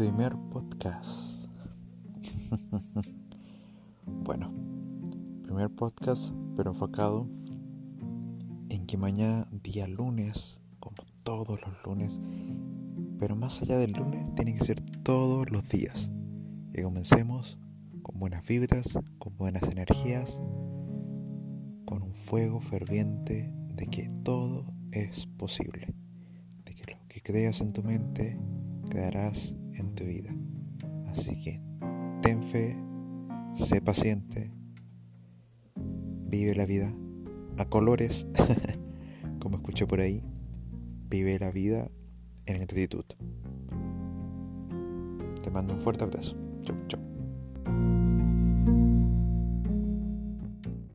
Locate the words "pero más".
13.18-13.60